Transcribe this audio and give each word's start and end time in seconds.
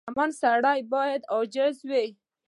•شتمن 0.03 0.29
سړی 0.41 0.79
باید 0.93 1.21
عاجز 1.33 1.77
وي. 1.89 2.05